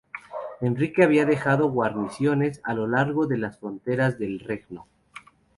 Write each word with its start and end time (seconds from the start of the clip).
Enrique 0.61 1.03
había 1.03 1.27
dejado 1.27 1.69
guarniciones 1.69 2.59
a 2.63 2.73
lo 2.73 2.87
largo 2.87 3.27
de 3.27 3.37
las 3.37 3.59
fronteras 3.59 4.17
del 4.17 4.39
"Regno". 4.39 4.87